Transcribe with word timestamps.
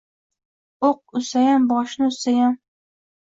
Oʻq 0.89 1.19
uzsayam, 1.19 1.67
boshin 1.73 2.07
uzsayam 2.09 2.57